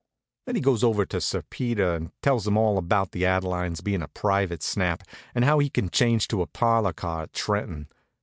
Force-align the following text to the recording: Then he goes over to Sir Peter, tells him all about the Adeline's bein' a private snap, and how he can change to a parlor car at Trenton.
Then 0.47 0.55
he 0.55 0.61
goes 0.61 0.83
over 0.83 1.05
to 1.05 1.21
Sir 1.21 1.43
Peter, 1.51 2.09
tells 2.23 2.47
him 2.47 2.57
all 2.57 2.79
about 2.79 3.11
the 3.11 3.23
Adeline's 3.23 3.81
bein' 3.81 4.01
a 4.01 4.07
private 4.07 4.63
snap, 4.63 5.03
and 5.35 5.45
how 5.45 5.59
he 5.59 5.69
can 5.69 5.89
change 5.89 6.27
to 6.29 6.41
a 6.41 6.47
parlor 6.47 6.91
car 6.91 7.21
at 7.21 7.33
Trenton. 7.33 7.87